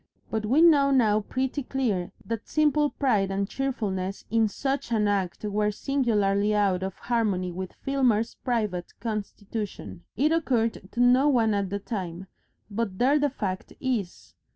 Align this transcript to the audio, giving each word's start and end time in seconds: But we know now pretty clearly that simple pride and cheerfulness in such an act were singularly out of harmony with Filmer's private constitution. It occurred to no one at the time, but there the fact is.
But 0.31 0.47
we 0.47 0.63
know 0.63 0.89
now 0.89 1.19
pretty 1.19 1.61
clearly 1.61 2.09
that 2.25 2.47
simple 2.47 2.89
pride 2.89 3.29
and 3.29 3.47
cheerfulness 3.47 4.25
in 4.31 4.47
such 4.47 4.91
an 4.91 5.07
act 5.07 5.43
were 5.45 5.69
singularly 5.69 6.55
out 6.55 6.81
of 6.81 6.95
harmony 6.97 7.51
with 7.51 7.73
Filmer's 7.73 8.33
private 8.33 8.93
constitution. 8.99 10.01
It 10.17 10.31
occurred 10.31 10.89
to 10.93 10.99
no 10.99 11.29
one 11.29 11.53
at 11.53 11.69
the 11.69 11.77
time, 11.77 12.25
but 12.71 12.97
there 12.97 13.19
the 13.19 13.29
fact 13.29 13.73
is. 13.79 14.33